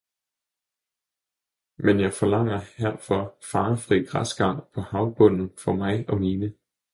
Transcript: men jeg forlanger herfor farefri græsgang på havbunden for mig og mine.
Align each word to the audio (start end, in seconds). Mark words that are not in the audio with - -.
men 1.77 1.99
jeg 1.99 2.13
forlanger 2.13 2.59
herfor 2.77 3.35
farefri 3.51 3.99
græsgang 4.05 4.63
på 4.73 4.81
havbunden 4.81 5.51
for 5.57 5.73
mig 5.73 6.09
og 6.09 6.17
mine. 6.19 6.53